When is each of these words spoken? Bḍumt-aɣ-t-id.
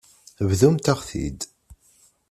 Bḍumt-aɣ-t-id. 0.49 1.41